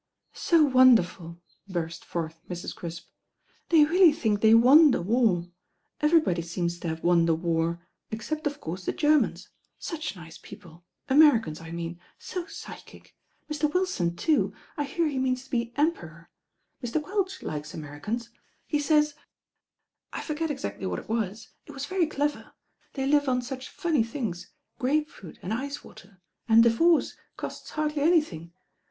[0.33, 2.75] "So wonderful," burst forth Mrs.
[2.75, 3.07] Crisp,
[3.69, 5.51] "they really think they won the war.
[5.99, 9.49] Everybody seems to have won the war, except of course the Germans.
[9.77, 10.85] Such nice people.
[11.07, 11.99] Americans I mean.
[12.17, 13.15] So psychic.
[13.47, 13.71] Mr.
[13.71, 16.31] Wilson, too, I hear he means to be Emperor.
[16.83, 16.99] Mr.
[16.99, 18.31] Quelch likes Americans.
[18.65, 19.13] He says,
[20.11, 21.49] I forget exactly what it was.
[21.67, 22.53] It was very clever.
[22.93, 24.49] They live on such funny things,
[24.79, 28.51] grape fruit and ice water, and divorce costs hardly anything.